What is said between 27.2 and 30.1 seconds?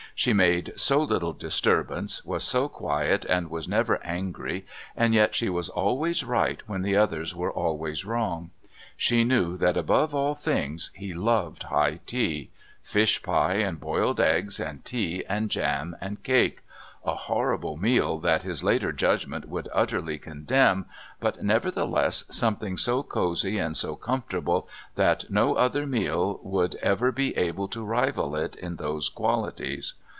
able to rival it in those qualities.